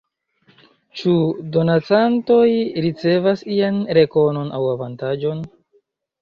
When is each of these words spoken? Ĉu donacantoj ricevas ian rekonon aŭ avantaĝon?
Ĉu 1.01 1.11
donacantoj 1.57 2.47
ricevas 2.87 3.45
ian 3.57 3.79
rekonon 3.99 4.51
aŭ 4.57 4.63
avantaĝon? 4.73 5.47